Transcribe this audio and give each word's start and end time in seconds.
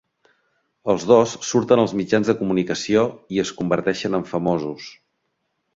Els 0.93 1.05
dos 1.11 1.35
surten 1.49 1.81
als 1.83 1.93
mitjans 1.99 2.33
de 2.33 2.37
comunicació 2.41 3.05
i 3.37 3.45
es 3.45 3.53
converteixen 3.61 4.23
en 4.23 4.29
famosos. 4.33 4.91